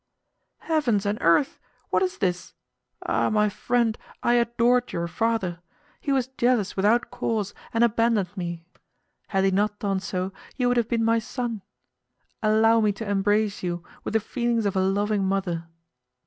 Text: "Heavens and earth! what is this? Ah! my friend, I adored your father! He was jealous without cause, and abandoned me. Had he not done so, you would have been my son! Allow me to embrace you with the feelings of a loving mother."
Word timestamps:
"Heavens 0.65 1.05
and 1.05 1.19
earth! 1.21 1.59
what 1.91 2.01
is 2.01 2.17
this? 2.17 2.55
Ah! 3.05 3.29
my 3.29 3.49
friend, 3.49 3.99
I 4.23 4.33
adored 4.33 4.91
your 4.91 5.07
father! 5.07 5.59
He 5.99 6.11
was 6.11 6.25
jealous 6.39 6.75
without 6.75 7.11
cause, 7.11 7.53
and 7.71 7.83
abandoned 7.83 8.35
me. 8.35 8.65
Had 9.27 9.43
he 9.43 9.51
not 9.51 9.77
done 9.77 9.99
so, 9.99 10.33
you 10.57 10.67
would 10.69 10.77
have 10.77 10.89
been 10.89 11.05
my 11.05 11.19
son! 11.19 11.61
Allow 12.41 12.81
me 12.81 12.91
to 12.93 13.07
embrace 13.07 13.61
you 13.61 13.83
with 14.03 14.15
the 14.15 14.19
feelings 14.19 14.65
of 14.65 14.75
a 14.75 14.81
loving 14.81 15.23
mother." 15.23 15.67